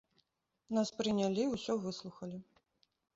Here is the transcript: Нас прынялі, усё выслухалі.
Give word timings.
Нас 0.77 0.89
прынялі, 1.01 1.43
усё 1.57 1.75
выслухалі. 1.83 2.39